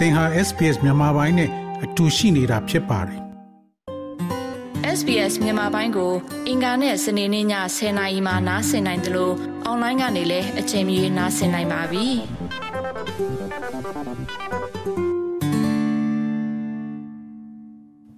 [0.00, 1.50] သင်ဟာ SPS မြန်မာပိုင်းနဲ့
[1.84, 3.20] အတူရှိနေတာဖြစ်ပါတယ်
[4.98, 6.12] SBS မြန်မာပိုင်းကို
[6.48, 7.46] အင်ကာနဲ့စနေနေ့ည
[7.76, 9.34] 10:00နာရီမှနားဆင်နိုင်တယ်လို့
[9.64, 12.06] အွန်လိုင်းကနေလည်းအချိန်မီနားဆင်နိုင်ပါပြီ။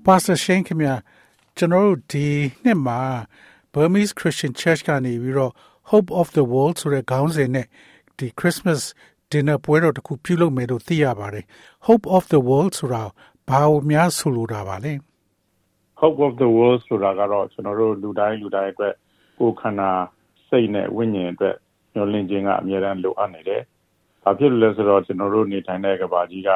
[0.07, 0.95] Pastor Shane ခင်ဗျာ
[1.57, 2.27] ကျွန်တော်တို့ဒီ
[2.65, 3.01] နှစ်မှာ
[3.73, 5.53] Burmese Christian Church ကနေပြီးတော့
[5.91, 7.67] Hope of the World ဆိုတဲ့ခေါင်းစဉ်နဲ့
[8.19, 8.81] ဒီ Christmas
[9.33, 11.45] dinner ပွဲတော်တစ်ခုပြုလုပ်မယ်လို့သိရပါတယ်
[11.87, 13.05] Hope of the World ဆိုတာ
[13.49, 14.93] ဘာကိုများဆိုလိုတာပါလဲ
[16.01, 18.95] Hope of the World ဆိုတာကတော့ကျွန်တော်တို့လူတိုင်းလူတိုင်းအတွက်
[19.39, 19.91] ကိုယ်ခန္ဓာ
[20.49, 21.57] စိတ်နဲ့ဝိညာဉ်အတွက်
[21.95, 23.63] ညှို့လင့်ခြင်းကအများအားလိုအပ်နေတယ်။
[24.23, 26.51] ဘာဖြစ်လို့လဲဆိုတော့ကျွန်တော်တို့နေထိုင်တဲ့ကဘာကြီးက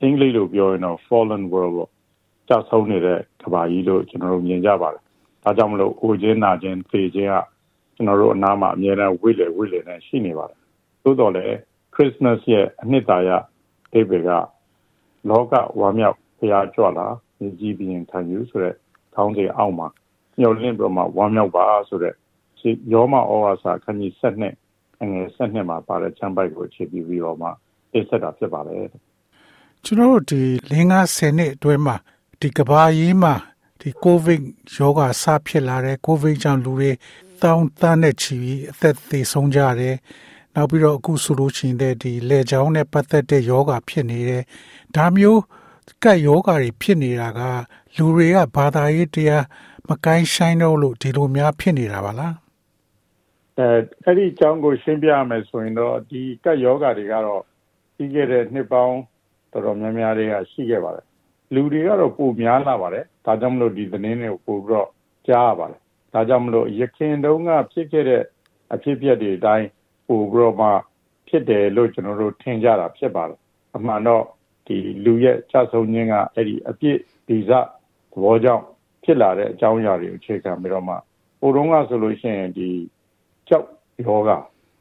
[0.00, 1.90] အင်္ဂလိပ်လိုပြောရင်တော့ fallen world ပေါ့။
[2.48, 5.02] ကြောက်ဆုံးနေတဲ့ကဘာကြီးလို့ကျွန်တော်တို့မြင်ကြပါတယ်။
[5.44, 7.36] ဒါကြောင့်မလို့အိုခြင်းနာခြင်းသေခြင်းက
[7.94, 10.60] ကျွန်တော်တို့အနားမှာအများအားဝိလေဝိလေနဲ့ရှိနေပါတယ်။
[11.02, 11.56] သို့တော်လည်း
[11.94, 13.30] Christmas ရဲ့အနှစ်သာရ
[13.94, 14.28] အိဗေက
[15.28, 17.06] လောကဝါမြောက်ဖျားကြွလာ
[17.38, 18.74] မြည်ကြီးပြီးခံယူဆိုတဲ့
[19.14, 19.88] ခေါင်းစဉ်အောက်မှာ
[20.40, 22.14] ညှော်လင့်ပြီးမှဝါမြောက်ပါဆိုတဲ့
[22.92, 24.54] ယောမဩဝါစာခန်းကြီး7နှစ်
[25.02, 27.48] အငယ်7နှစ်မှာပါတဲ့ချမ်းပိုက်ကိုအခြေပြုပြီးတော့မှ
[27.92, 28.86] အိဆက်တာဖြစ်ပါတယ်
[29.84, 31.96] ကျွန်တော်တို့ဒီလင်းကား10နှစ်အတွင်းမှာ
[32.40, 33.34] ဒီကဘာကြီးမှာ
[33.80, 34.40] ဒီကိုဗစ်
[34.76, 36.90] ရောဂါစဖြစ်လာတဲ့ကိုဗစ်ကြောင့်လူတွေ
[37.42, 39.96] တောင်းတန်းတဲ့ချီပြီးအသက်သေဆုံးကြတယ်
[40.54, 44.42] နောက်ပြီးတော့အခုဆိုလို့ရှိရင်ဒီလေချောင်းနဲ့ပတ်သက်တဲ့ယောဂဖြစ်နေတယ်
[44.96, 45.40] ဒါမျိုး
[46.04, 47.40] ကတ်ယောဂတွေဖြစ်နေတာက
[47.96, 49.44] လူတွေကဘာသာရေးတရား
[49.88, 52.34] မကိုင်းဆိုင်တော့လို့ဒီလိုများဖြစ်နေတာပါလား
[53.58, 53.68] အဲ
[54.04, 57.42] အဲ့ဒီအကြောင်းကိုရှင်းပြရမယ်ဆိုရင်တော့ဒီကတ်ယောဂတွေကတော့
[57.96, 58.98] ပြီးခဲ့တဲ့နှစ်ပေါင်း
[59.52, 61.06] တော်တော်များများတွေကရှိခဲ့ပါတယ်
[61.54, 64.88] လူတွေကတော့ပိုများလာပါတယ်ဒါကြောင့်မလို့ဒီသတင်းတွေကိုပို့ပြီးတော့
[65.28, 65.80] ကြားရပါတယ်
[66.14, 68.22] ဒါကြောင့်မလို့ရခင်တုန်းကဖြစ်ခဲ့တဲ့
[68.74, 69.66] အဖြစ်အပျက်တွေအတိုင်း
[70.08, 70.68] ပို့ပြီးတော့မှ
[71.28, 73.38] ဖြစ်တယ်လို့ကျွန်တော်တို့ထင်ကြတာဖြစ်ပါတယ်
[73.76, 74.24] အမှန်တော့
[74.66, 76.98] ဒီလူရဲ့ချဆုံးခြင်းကအဲ့ဒီအပြစ်
[77.28, 77.54] ဒီစသ
[78.22, 78.64] ဘောကြောင့်
[79.04, 80.94] ဖြစ်လာတဲ့အကြောင်းအရာတွေကိုအခြေခံပြီးတော့မှ
[81.40, 82.68] ဟိုတုန်းကဆိုလို့ရှိရင်ဒီ
[83.48, 83.66] ကြောက်
[84.06, 84.30] ယောဂ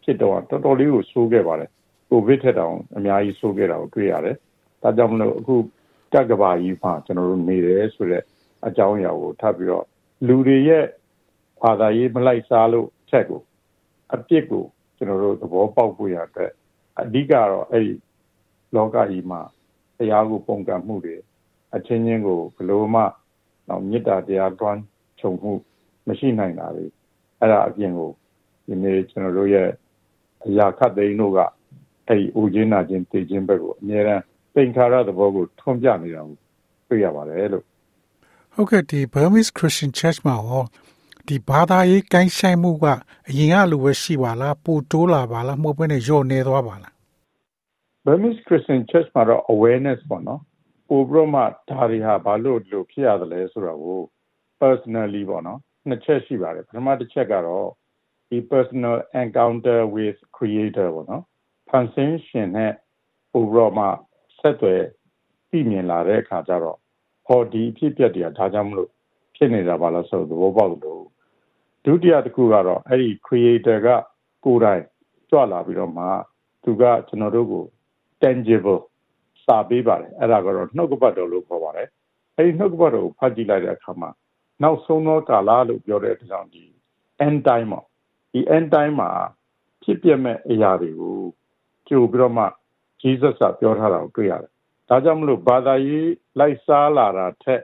[0.04, 1.70] ဖြစ်တော့တော်တော်လေးကိုဆိုးခဲ့ပါတယ်
[2.10, 4.38] ကိုဗစ်ထက်တောင်အများကြီးဆိုးခဲ့တာကိုတွေ့ရတယ်
[4.82, 5.56] ဒါကြောင့်မလို့အခု
[6.14, 8.24] တက်ကဘာကြီးမှာကျွန်တော်တို့နေတယ်ဆိုတဲ့
[8.68, 9.86] အကြောင်းအရာကိုထပ်ပြီးတော့
[10.28, 10.86] လူတွေရဲ့
[11.62, 13.42] ဘာသာရေးမလိုက်စားလို့ချက်ကို
[14.14, 14.66] အပြစ်ကို
[14.98, 16.52] ကျွန်တော်တို့သဘောပေါက်ဖို့ရတဲ့
[17.00, 17.94] အဓိကတော့အဲ့ဒီ
[18.76, 19.42] လောကကြီးမှာ
[19.98, 21.16] တရားကိုပုံကံမှုတွေ
[21.76, 23.02] အချင်းချင်းကိုဘလို့မှ
[23.70, 24.80] တော့မေတ္တာတရားတွန်း
[25.20, 25.52] ခြုံမှု
[26.08, 26.86] မရှိနိုင်တာလေ
[27.40, 28.12] အဲ့ဒါအပြင်ကို
[28.66, 29.70] ဒီနေ့ကျွန်တော်တို့ရဲ့
[30.46, 31.40] အရာခတ်သိန်းတို့က
[32.08, 34.24] အဲ့ဒီဦးချင်းနာချင်းတည်ခြင်းဘက်ကိုအများအား
[34.54, 36.38] ပင်ခါရသဘောကိုထွန်းပြနေတာကို
[36.88, 37.66] တွေ့ရပါတယ်လို့
[38.54, 40.64] ဟုတ်ကဲ့ဒီ Burmese Christian Church မှာဟော
[41.28, 42.86] ဒီဘာသာရေးကိုင်းဆိုင်မှုက
[43.30, 46.94] အရင်ကလိုပဲရှိပါလားပိုတိုးလာပါလားမဟုတ်ဘဲနဲ့ညော့နေသွားပါလား
[48.06, 50.42] Burmese Christian Church မှာတော့ awareness ပေါ့နော်
[50.90, 54.00] ပိုပြီးမှဒါတွေဟာဘာလို့လို့ဖြစ်ရတယ်လဲဆိုတော့ကို
[54.62, 57.68] personally ပေါ့နော်နှစ်ချက်ရှိပါတယ်ပထမတစ်ချက်ကတော့
[58.30, 61.24] ဒီ personal encounter with creator ပေါ့နော်
[61.70, 62.74] ဖန်ဆင်းရှင်နဲ့
[63.34, 63.86] ပိုပြီးမှ
[64.40, 64.82] ဆက်သွယ်
[65.50, 66.78] သိမြင်လာတဲ့အခါကျတော့
[67.28, 68.90] ဟောဒီဖြစ်ပျက်တွေကဒါကြောင့်မလို့
[69.36, 71.04] ဖြစ်နေတာပါလားဆိုတော့သဘောပေါက်လို့
[71.86, 73.88] ဒုတိယတစ်ခုကတော့အဲ့ဒီ creator က
[74.46, 74.84] ကိုယ်တိုင်
[75.30, 76.06] ကြွလာပြီးတော့မှ
[76.64, 77.66] သူကကျွန်တော်တို့ကို
[78.22, 78.82] tangible
[79.46, 81.88] စာပေးပါတယ်အဲ့ဒါကတော့နှုတ်ကပတ်တော်လို့ခေါ်ပါတယ်
[82.36, 84.10] အဲ့ဒီနှုတ်ကပတ်တော်ကိုဖတ်ကြည့်လိုက်တဲ့အခါမှာ
[84.64, 86.64] နောက်ဆုံးသောကာလလို့ပြောတဲ့အတွက်ကြောင့်ဒီ
[87.26, 87.86] end time ပေါ့
[88.34, 89.12] ဒီ end time မှာ
[89.84, 91.18] ဖြစ်ပြမဲ့အရာတွေကို
[91.90, 92.46] ကြိုပြီးတော့မှ
[93.02, 94.52] Jesus ကပြောထားတာကိုတွေ့ရတယ်
[94.90, 97.62] ဒါကြောင့်မလို့ဘာသာရေးလိုက်စားလာတာထက်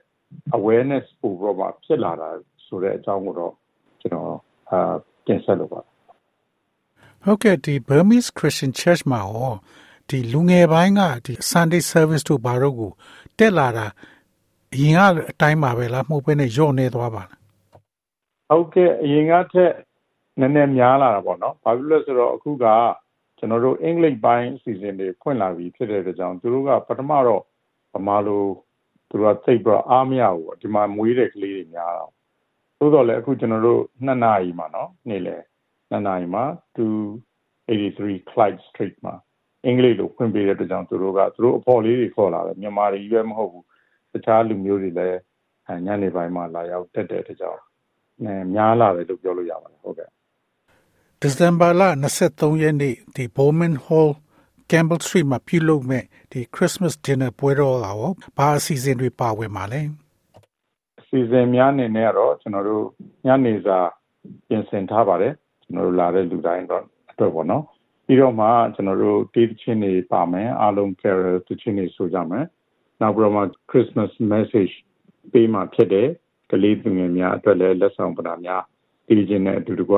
[0.57, 2.29] awareness ပို့ပြီးတော့မှဖြစ်လာတာ
[2.65, 3.53] ဆိုတဲ့အကြောင်းကိုတော့
[4.01, 4.33] ကျွန်တော်
[4.69, 4.93] အာ
[5.25, 5.89] တင်ဆက်လိုပါတယ်
[7.23, 9.53] ဟုတ်ကဲ့ဒီ Burmese Christian Church မှာဟော
[10.09, 12.91] ဒီလူငယ်ပိုင်းကဒီ Sunday service တို့ဘာတို့ကို
[13.37, 13.87] တက်လာတာ
[14.73, 14.99] အရင်က
[15.31, 17.39] အတိုင်းပါပဲလားမှုတ်ပဲနဲ့ညော့နေသွားပါလား
[18.49, 19.73] ဟုတ်ကဲ့အရင်ကထက်
[20.39, 22.65] နည်းနည်းများလာတာပေါ့နော်ဘာဖြစ်လို့လဲဆိုတော့အခုက
[23.37, 27.41] ကျွန်တော်တို့အင်္ဂလိပ်ပိုင်းအစီအစဉ်တွေဖွင့်လာပြီဖြစ်တဲ့အတွက်ကြောင့်သူတို့ကပထမတော့
[27.93, 28.43] ဗမာလို
[29.09, 32.13] သူတို့ကသိပ်ပြီးအားမရဘူးဒီမှာမွေးတဲ့ကလေးတွေများတော့
[32.79, 35.35] သို့တော်လည်းအခုကျွန်တော်တို့2နာရီမှာနော်နေ့လေ
[35.91, 36.43] 2နာရီမှာ
[36.77, 39.15] 283 Clyde Street မှာ
[39.65, 43.65] အင်္ဂလိပ်လိုဖွင့်ပေးတဲ့အတွက်ကြောင့်သူတို့ကသူတို့အဖော်လေးတွေခေါ်လာတယ်မြန်မာတွေရွေးမဟုတ်ဘူး
[44.13, 45.19] တခြားလူမျိုးတွေလည်း
[45.85, 47.61] ညနေပိုင်းမှာလာရောက်တက်တဲ့အတွက်ကြောင့်
[48.53, 50.09] များလာတယ်လို့ပြောလို့ရပါတယ်ဟုတ်ကဲ့
[51.21, 51.81] ဒီဇင်ဘာလ
[52.21, 54.11] 23ရက်နေ့ဒီ Bowman Hall
[54.71, 60.08] Campbell Street မှာပြုလုပ်မဲ့ဒီ Christmas dinner ပွဲတော်ကရောဘာအစီအစဉ်တွေပါဝင်မှာလဲအ
[61.09, 62.85] စီအစဉ်များနေနဲ့တော့ကျွန်တော်တို့
[63.25, 63.79] ညနေစာ
[64.47, 65.33] ပြင်ဆင်ထားပါတယ်
[65.63, 67.63] ကျွန်တော်တို့လာတဲ့လူတိုင်းတော့အတွက်ပေါ့နော်
[68.05, 72.45] ပြီးတော့မှကျွန်တော်တို့တေးချင်းတွေပါမယ်အားလုံး carol တချင်းတွေဆိုကြမယ်
[73.01, 74.73] နောက်ပြီးတော့မှ Christmas message
[75.33, 76.07] ပေးမှဖြစ်တယ်
[76.51, 78.61] ကလေးသူငယ်များအတွက်လည်းလက်ဆောင်ပဒါများ
[79.07, 79.97] ပေးခြင်းနဲ့အတူတကွ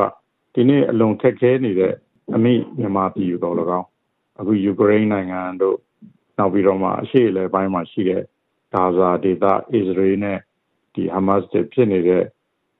[0.53, 1.93] ဒီနေ့အလွန်ခက်ခဲနေတဲ့
[2.35, 3.87] အမိမြန်မာပြည်ယူတော်၎င်း
[4.39, 5.77] အခုယူကရိန်းနိုင်ငံတို့
[6.37, 8.23] နောက်ပြီးတော့မှအရှေ့အလယ်ပိုင်းမှာရှိတဲ့
[8.73, 10.39] ဂါဇာဒေသအစ္စရေးနဲ့
[10.93, 12.23] ဒီဟမတ်စ်ဖြစ်နေတဲ့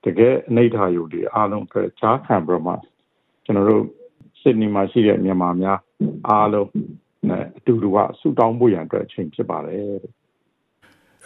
[0.06, 2.74] တကယ်အနိဋ္ဌာယုတွေအားလုံးအတွက်ချားခံပြီးတော့မှ
[3.46, 3.84] ကျွန်တော်တို့
[4.42, 5.80] စစ်နီမှာရှိတဲ့မြန်မာများ
[6.28, 6.70] အားလုံး
[7.30, 10.22] နဲ့အတူတူကဆူတောင်းဖို့ရန်အတွက်အချိန်ဖြစ်ပါတယ်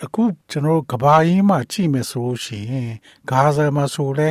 [0.03, 2.91] အခုကျွန်တော်ကဘာကြီးမှာကြည့်မယ်ဆိုလို့ရှိရင်
[3.29, 4.29] ဂါဇာမှာဆိုလဲ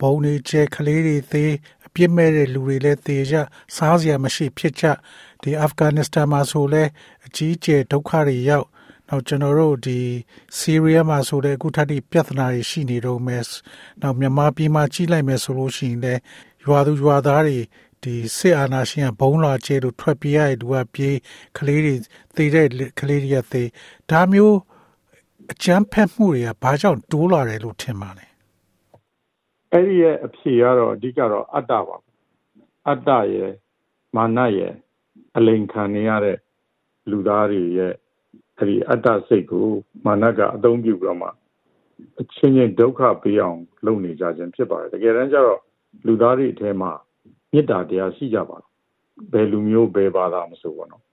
[0.00, 1.52] ဘုံတွေကျဲကလေးတွေသေး
[1.86, 3.36] အပြစ်မဲ့တဲ့လူတွေလည်းသေကြ
[3.76, 4.84] စားစရာမရှိဖြစ်ကြ
[5.42, 6.84] ဒီအာဖဂန်နစ္စတန်မှာဆိုလဲ
[7.26, 8.66] အကြီးကျယ်ဒုက္ခတွေရောက်
[9.12, 9.98] နောက်ကျွန်တော်တို့ဒီ
[10.58, 13.44] ဆီးရီးယားမှာဆိုတဲ့အခုထပ်ဒီပြဿနာတွေရှိနေတော့မယ်
[14.02, 16.20] နောက်မြန်မာပြည်မှာကြီးလိုက်မယ်ဆိုလို့ရှိရင်လည်း
[16.64, 17.58] ရွာသူရွာသားတွေ
[18.02, 21.16] ဒီစစ်အာဏာရှင်ကဘုံလာကျဲလို့ထွက်ပြေးရတဲ့လူကပြေး
[21.58, 21.94] ကလေးတွေ
[22.36, 22.66] သေတဲ့
[23.00, 23.62] ကလေးတွေကသေ
[24.10, 24.56] ဒါမျိုး
[25.52, 28.26] အကြမ်းဖက်မှုတွေကဘာကြောင့်တိုးလာတယ်လို့ထင်ပါလဲ
[29.72, 31.96] အဲ့ဒီရဲ့အဖြေကတော့အဓိကတော့အတ္တပါ
[32.88, 33.52] အတ္တရဲ့
[34.16, 34.72] မာနရဲ့
[35.36, 36.36] အလိန်ခံနေရတဲ့
[37.10, 37.94] လူသားတွေရဲ့
[38.60, 39.66] အဲ့ဒီအတ္တစိတ်ကို
[40.06, 41.28] မာနကအသုံးပြုပြီးတော့မှ
[42.20, 45.60] အချင်းချင်းဒုက္ခပေးအောင်လုပ်နေကြခြင်းဖြစ်ပါတယ်တကယ်တမ်းကျတော့
[46.06, 46.90] လူသားတွေအထဲမှာ
[47.52, 48.58] မေတ္တာတရားရှိကြပါ
[49.32, 51.04] ဘယ်လူမျိုးဘယ်ဘာသာမဆိုပါတော့ဒါ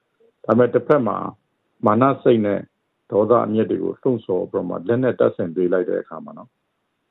[0.45, 1.17] ပေမဲ့တစ်ဖက်မှာ
[1.85, 2.59] မာနစိတ်နဲ့
[3.11, 6.49] ဒေါသအမျက်တွေကိုလှုံ့ဆော်ပြီးတော့မှလက်နဲ့တက်ဆင်ပေးလိုက်တဲ့အခါမှာနော်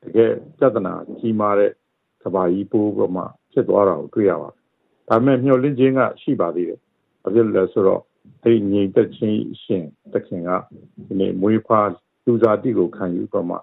[0.02, 1.72] တကယ်ပြဿနာကြီးမားတဲ့
[2.22, 3.22] ကဘာကြီးပိုးပြီးတော့မှ
[3.52, 4.62] ဖြစ်သွားတာကိုတွေ့ရပါတယ်
[5.08, 6.80] ဒါပေမဲ့မျှော်လင့်ခြင်းကရှိပါသေးတယ်
[7.22, 8.02] ဘာဖြစ်လို့လဲဆိုတော့
[8.42, 9.84] အဲ့ဒီငြိမ်သက်ခြင်းရှင်
[10.14, 10.50] တခင်က
[11.06, 11.88] ဒီနေ့မွေးဖွား
[12.26, 13.56] လူစားတိကိုခံယူပြီးမှ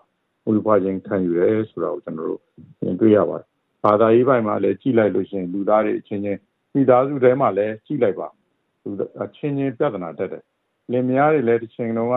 [0.46, 2.42] မွေးဖွားခြင်းခံယူရဲဆိုတာကိုကျွန်တော်တို့
[2.80, 3.48] သင်တွေ့ရပါတယ်။
[3.84, 6.40] ဘာသာရေးပိုင်းမှာလည်းကြည်လိုက်လို့ရှိရင်လူသားတွေအချင်းချင်း
[6.74, 8.28] မိသားစုထဲမှာလည်းကြည်လိုက်ပါ
[8.84, 8.90] လူ
[9.24, 10.44] အချင်းချင်းပြဿနာတက်တယ်။
[10.92, 12.16] လင်မယားတွေလည်းတစ်ချိန်လုံးက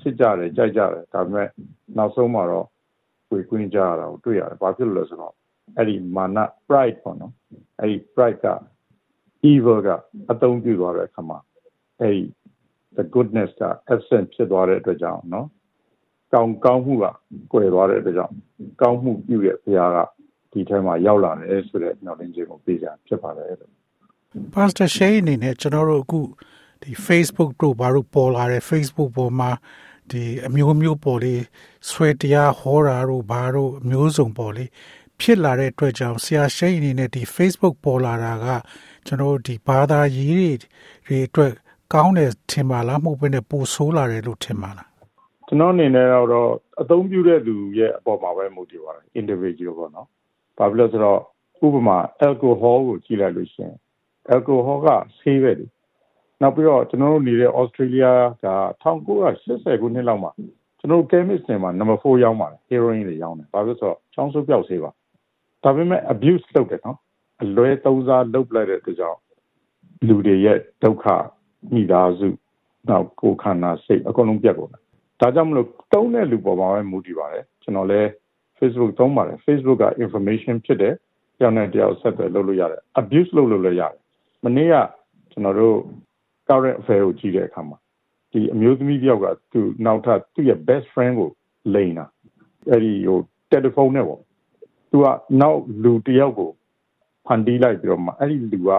[0.00, 1.48] ချစ်ကြတယ်ကြိုက်ကြတယ်ဒါပေမဲ့
[1.96, 2.66] နောက်ဆုံးမှာတော့
[3.30, 5.34] ဝေကွင်းကြရတာကိုတွေ့ရတယ်။ဘာဖြစ်လို့လဲဆိုတော့
[5.76, 6.38] အဲ့ဒီမာန
[6.68, 7.32] pride ပေါ့နော်။
[7.80, 8.46] အဲ့ဒီ pride က
[9.50, 9.88] evil က
[10.30, 11.38] အသုံးပြုသွားတဲ့အခါမှာ
[12.00, 12.22] အဲ့ဒီ
[12.96, 13.62] the goodness က
[13.94, 15.48] absent ဖြစ်သွားတဲ့အတွက်ကြောင့်နော်
[16.32, 17.04] ကောင်းကောင်းမှုက
[17.52, 18.34] ကွယ်သွားတဲ့အတွက်ကြောင့်
[18.80, 19.98] ကောင်းမှုပြုတဲ့ဘုရားက
[20.52, 23.72] ဒီထဲမှာရောက်လာတယ်ဆိုတဲ့ညောင်းလင်းခြင်းကိုပြကြဖြစ်ပါတယ်လို့
[24.54, 26.20] Pastor Shay အနေနဲ့ကျွန်တော်တို့အခု
[26.82, 29.50] ဒီ Facebook တို့ဘာလို့ပေါ်လာတဲ့ Facebook ပေါ်မှာ
[30.10, 31.42] ဒီအမျိုးမျိုးပေါ်လေး
[31.90, 34.70] ဆွဲတရားဟောတာတို့ဘာတို့အမျိုးစုံပေါ်လေး
[35.20, 38.46] ဖြစ်လာတဲ့အတွက်ကြောင့်ဆရာရှိန်အနေနဲ့ဒီ Facebook ပေါ်လာတာက
[39.06, 40.56] ကျွန်တော်ဒီဘာသာရေး
[41.06, 41.52] တွေအတွက်
[41.94, 44.88] ကောင်းတယ်ထင်ပါလားမဟုတ်ဘဲနဲ့ပိုဆိုးလာတယ်လို့ထင်ပါလား
[45.46, 46.50] ကျွန်တော်အနေနဲ့တော့
[46.80, 50.08] အသုံးပြုတဲ့လူရဲ့အပေါ်မှာပဲမူတည်ပါတယ် individual ပေါ့နော်
[50.58, 51.20] ဘာဖြစ်လို့ဆိုတော့
[51.66, 53.76] ဥပမာ alcohol ကိုကြည့်လိုက်လို့ရှိရင်
[54.34, 54.88] alcohol က
[55.18, 55.66] ဆေးပဲလေ
[56.40, 58.10] နောက်ပြီးတော့ကျွန်တော်တို့နေတဲ့ Australia
[58.44, 58.46] က
[58.82, 60.30] 1980ခုနှစ်လောက်မှာ
[60.78, 64.90] ကျွန်တော်တို့ chemist တွေမှာ number 4ရောင်းပါတယ် heroin တွေရောင်းတယ်ဘာဖြစ်လို့ဆိုတော့ချောင်းဆိုးပြောက်ဆေးပါ
[65.64, 66.98] ဒါပေမဲ့ abuse လုပ်တယ်နော်
[67.42, 69.18] အလွဲသုံးစားလုပ်လိုက်တဲ့အတွက်ကြောင့်
[70.06, 71.06] လူတွေရဲ့ဒုက္ခ
[71.74, 72.26] မိသားစု
[72.88, 74.82] နောက်ကိုယ်ခန္ဓာစိတ်အကုန်လုံးပြတ်ကုန်တယ်
[75.20, 78.08] ဒါကြောင့်မလို့တုံးတဲ့လူပေါ်မှာပဲမူတည်ပါတယ်ကျွန်တော်လည်း
[78.58, 80.94] Facebook သုံးပါတယ် Facebook က information ဖြစ်တယ်
[81.38, 83.96] တယောက်နဲ့တယောက်ဆက်သွယ်လုပ်လို့ရတယ် abuse လုပ်လို့လည်းရတယ်
[84.44, 84.74] မနေ့က
[85.32, 85.76] ကျွန်တော်တို့
[86.48, 87.78] current affair ကိုကြည့်တဲ့အခါမှာ
[88.32, 91.30] ဒီအမျိုးသမီးတယောက်ကသူနောက်ထပ်သူ့ရဲ့ best friend ကို
[91.74, 92.06] လိန်တာ
[92.70, 93.18] အဲ့ဒီဟို
[93.50, 94.20] တယ်လီဖုန်းနဲ့ပေါ့
[94.90, 95.06] သူက
[95.40, 96.50] နောက်လူတယောက်ကို
[97.26, 98.70] ဖန်တီးလိုက်ပြီးတော့မှအဲ့ဒီလူက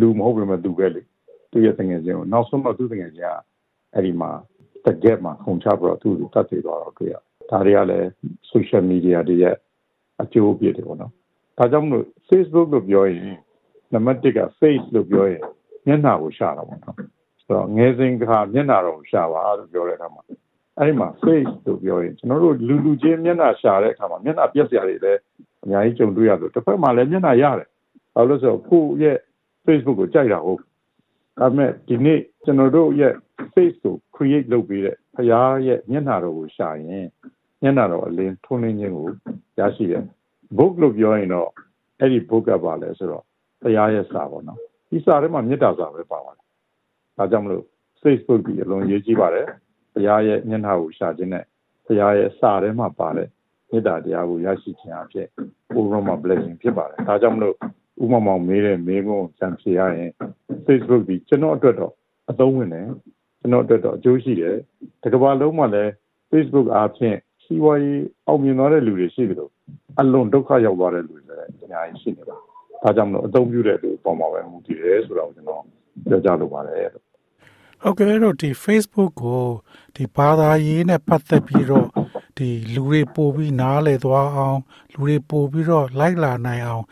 [0.00, 1.02] လူမဟုတ်ဘူးမသူပဲလေ
[1.52, 3.38] သူ့ရဲ့တငယ်ချင်းကိုနောက်ဆုံးတော့သူ့တငယ်ချင်းက
[3.94, 4.30] အဲ့ဒီမှာ
[4.84, 7.14] တကက်မှာခုန်ချပြီးတော့သူ့ကိုတတ်သိသွားတော့တွေ့ရ
[7.50, 8.08] ဒါတွေကလည်း
[8.52, 9.56] social media တွေရဲ့
[10.22, 11.12] အကျိုးအပြစ်တွေပေါ့နော်
[11.58, 13.36] ဒါကြောင့်မလို့ Facebook လို့ပြောရင်
[13.92, 15.42] နံပါတ်1က face လို့ပြောရင်
[15.86, 20.22] မျက်နှာကိုရှာတာပေါ့နော်ဆိုတော့ငယ်စဉ်ကမျက်နှာတော့ရှာပါလို့ပြောတဲ့အခါမှာ
[20.78, 25.20] အဲ့ဒီမှာ face လို့ပြောရင်ကျွန်တော်တို့လူလူချင်းမျက်နှာရှာတဲ့အခါမှာမျက်နှာပြက်စရာတွေလည်း
[25.64, 27.68] အများကြီးကြုံတွေ့ရလို့တစ်ဖက်မှာလည်းမျက်နှာရတယ်
[28.14, 29.16] ဘာလို့လဲဆိုတော့ကိုယ့်ရဲ့
[29.66, 30.60] Facebook ကိုကြိုက်တာဟုတ်
[31.38, 33.14] ဒါပေမဲ့ဒီနေ့ကျွန်တော်တို့ရဲ့
[33.52, 37.06] face ကို create လုပ်ပေးတဲ့ဖရားရဲ့မျက်နှာတော်ကိုရှာရင်
[37.62, 39.08] မျက်နှာတော်အလင်းထွန်းလင်းခြင်းကို
[39.58, 40.04] ရရှိတယ်
[40.56, 41.48] book လို့ပြောရင်တော့
[41.98, 43.24] အဲ့ဒီ book ကပါလဲဆိုတော့
[43.62, 44.58] ဖရားရဲ့စာပေါ့နော်
[44.90, 46.44] ဒီစာထဲမှာမေတ္တာစာပဲပါပါတယ်
[47.16, 47.64] ဒါကြောင့်မလို့
[48.02, 49.46] Facebook ဒီအလုံးရေးကြည့်ပါတယ်
[49.92, 51.44] ဖရားရဲ့မျက်နှာကိုရှာခြင်းနဲ့
[51.86, 53.28] ဖရားရဲ့စာထဲမှာပါတဲ့
[53.70, 55.28] မေတ္တာတရားကိုရရှိခြင်းအဖြစ်
[55.76, 57.56] overall blessing ဖြစ်ပါတယ်ဒါကြောင့်မလို့
[58.00, 60.10] ဥမမောင်မေးတဲ့မေးခွန်းကိုစံဖြေရရင်
[60.66, 61.92] Facebook ဒီကျွန်တော်အတွက်တော့
[62.30, 62.86] အသုံးဝင်တယ်
[63.40, 64.56] ကျွန်တော်အတွက်တော့အကျိုးရှိတယ်
[65.02, 65.90] တကဘာလုံးမှာလည်း
[66.30, 69.50] Facebook အားဖြင့်စီးပွားရေးအောင်မြင်သွားတဲ့လူတွေရှိတယ်လို့
[70.00, 72.36] အလွန်ဒုက္ခရောက်သွားတဲ့လူတွေလည်းအများကြီးရှိနေပါ
[72.82, 75.62] ဒါကြောင့်မလို့အသုံးပြုတဲ့သူပုံမှာပဲမူတည်တယ်ဆိုတော့ကျွန်တော်
[76.08, 77.04] ပြောကြလိုပါတယ်လို့
[77.82, 79.44] ဟုတ်ကဲ့တော့ဒီ Facebook ကို
[79.96, 81.88] ဒီဘာသာရေးနဲ့ပတ်သက်ပြီးတော့
[82.38, 84.58] ဒီလူတွေပို့ပြီးနားလည်သွားအောင်
[84.92, 86.84] လူတွေပို့ပြီးတော့ like လာနိုင်အောင်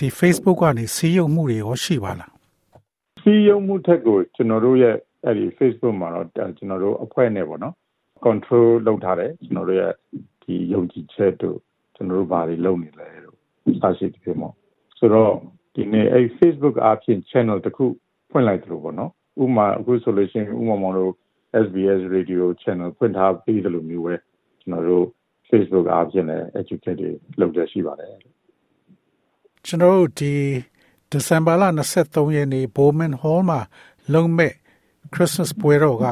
[0.00, 2.30] ဒီ Facebook ကနေစီးရုံမှုတွေရောရှိပါလား
[3.22, 7.74] စီးရုံမှုထက်ကိုကျွန်တော်တို့ရဲ့အဲ့ဒီ Facebook မှာတော့ကျွန်တော်တို့အဖွဲ့နဲ့ပေါ့နော်
[8.24, 9.92] control လုပ်ထားတယ်ကျွန်တော်တို့ရဲ့
[10.42, 11.58] ဒီယုံကြည်ချက်တို့
[11.94, 13.36] ကျွန်တော်တို့ဘာတွေလုပ်နေလဲတို့
[13.80, 14.54] စာရှိတဖြစ်ပေါ့
[14.98, 15.32] ဆိုတော့
[15.74, 17.84] ဒီနေ့အဲ့ Facebook အပြင် channel တစ်ခု
[18.30, 19.10] ဖွင့်လိုက်တယ်လို့ပေါ့နော်
[19.42, 21.12] ဥမာအခုဆိုလို့ရှိရင်ဥမာမောင်တို့
[21.64, 24.14] SBS Radio channel ဖွင့်ထားပြီးတယ်လို့မျိုးပဲ
[24.60, 25.06] ကျွန်တော်တို့
[25.50, 27.10] Facebook အပြင်လည်း educate တွေ
[27.40, 28.33] လုပ်ရရှိပါတယ်
[29.66, 30.32] ကျွန်တော်တို့ဒီ
[31.10, 31.64] ဒီဇင်ဘာလ
[31.98, 33.60] 23ရက်နေ့ Bowman Hall မှာ
[34.12, 34.52] လုံမဲ့
[35.14, 36.06] Christmas ပွဲတော်က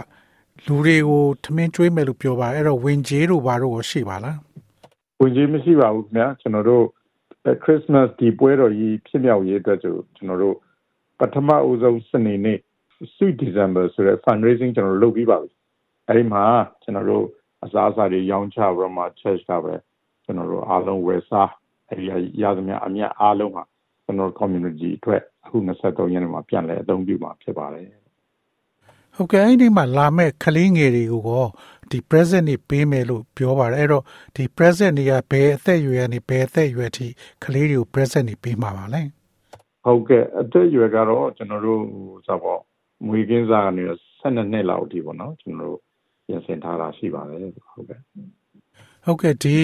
[0.67, 4.39] လူတွေကိုထမင်းကျွေးမယ်လို့ပြောပါအဲ့တော့ဝင်ကြီးတို့ဘာတို့ရောရှိပါလား
[5.21, 6.85] ဝင်ကြီးမရှိပါဘူးခင်ဗျာကျွန်တော်တို့
[7.65, 10.57] Christmas ဒီပွဲတော်ကြီးဖြစ်မြောက်ရေးအတွက်ဆိုကျွန်တော်တို့
[11.19, 12.59] ပထမအဦးဆုံးစနေနေ့
[13.15, 15.51] Sweet December ဆိုတဲ့ fundraising ကျွန်တော်တို့လုပ်ပြီးပါပြီ
[16.09, 16.45] အဲဒီမှာ
[16.83, 17.25] ကျွန်တော်တို့
[17.65, 19.75] အစားအစာတွေရောင်းချပြီးတော့မှ church ကပဲ
[20.25, 21.51] ကျွန်တော်တို့အားလုံးဝယ်စား
[21.93, 23.63] အဲဒီရသမျှအမြတ်အားလုံးဟာ
[24.05, 27.87] ကျွန်တော် community အတွက်အခု23ရက်နေ့မှာပြန်လည်အသုံးပြုမှာဖြစ်ပါတယ်
[29.17, 31.47] ဟုတ်ကဲ့အဲ့ဒီမှာလာမဲ့ကလေးငယ်တွေကို
[31.91, 34.05] ဒီ present နေပေးမယ်လို့ပြောပါတယ်အဲ့တော့
[34.37, 37.07] ဒီ present တွေကဘယ်အသက်အရွယ်ကနေဘယ်အသက်အရွယ်ထိ
[37.45, 39.03] ကလေးတွေကို present နေပေးမှာပါလဲ
[39.85, 41.83] ဟုတ်ကဲ့အသက်အရွယ်ကတော့ကျွန်တော်တို့
[42.27, 42.63] ဆိုတော့
[43.07, 43.85] မွေးကင်းစားကနေ
[44.21, 45.81] 12နှစ်လောက်အထိပေါ့နော်ကျွန်တော်တို့
[46.27, 48.01] ပြင်ဆင်ထားတာရှိပါတယ်ဟုတ်ကဲ့
[49.05, 49.57] ဟုတ်ကဲ့ဒီ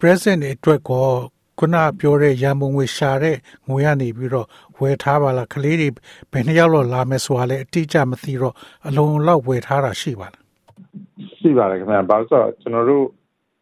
[0.00, 1.08] present တွေအတွက်ကော
[1.58, 3.36] ခုနပြောတဲ့ရန်ပုံငွေရှာတဲ့
[3.68, 4.46] ငွေကနေပြီးတော့
[4.78, 5.88] ဝယ်ထားပါလားကလေးတွေ
[6.32, 8.54] ဘယ်နှစ်ယောက်လောက်လာမယ်ဆိုတာလည်းအတိအကျမသိတော့
[8.88, 10.42] အလုံးလောက်ဝယ်ထားတာရှိပါလား
[11.38, 13.06] ရှိပါတယ်ခင်ဗျာဘာလို့ဆိုတော့ကျွန်တော်တို့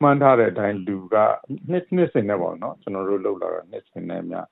[0.03, 1.17] မှန်းထားတဲ့အတိုင်းလူက
[1.71, 4.47] နှစ်နှစ်စင်နဲ့ပေါ့နော်ကျွန်တော်တို့လောက်လာတာနှစ်စင်နဲ့များ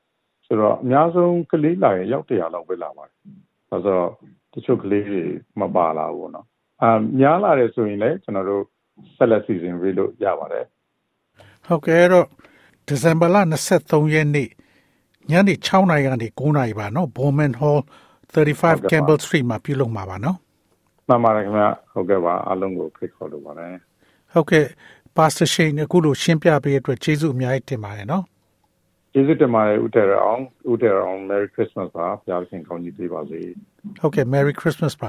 [0.46, 3.16] ဆိုတော့အများဆုံးကလေးလာရင်ရောက်တရာလောက်ပဲလာပါတယ်
[3.70, 4.10] ဘာလို့ဆိုတော့
[4.52, 5.22] တချို့ကလေးတွေ
[5.60, 6.46] မပါလာဘူးပေါ့နော်
[6.82, 8.62] အာများလာတယ်ဆိုရင်လည်းကျွန်တော်တို့
[9.16, 10.64] ဆက်လက်စီစဉ်ပြီးလို့ရပါတယ်
[11.66, 12.26] ဟုတ်ကဲ့အဲ့တော့
[12.86, 13.36] ဒီဇင်ဘာလ
[13.74, 14.48] 23ရက်နေ့
[15.30, 17.80] ညနေ6နာရီကနေ9နာရီပါနော် Bowman Hall
[18.34, 20.36] 35 Campbell Street မှာပြုလုပ်မှာပါနော်
[21.08, 23.74] မှန်ပါတယ်ခင်ဗျာဟုတ်ကဲ့ပါအားလုံးကိုဖိတ်ခေါ်လိုပါတယ်
[24.32, 24.64] ဟုတ်ကဲ့
[25.16, 28.24] Pastor Shane အခုလိုရှင်းပြပေးတဲ့အတွက်ကျေးဇူးအများကြီးတင်ပါတယ်နော်
[29.12, 33.40] ကျေးဇူးတင်ပါတယ်ဦးတယ်အောင်ဦးတယ်အောင် Merry Christmas ပါဘုရားရှင်ကောင်းကြီးပေးပါစေ
[34.00, 35.08] ဟုတ်ကဲ့ Merry Christmas ပါ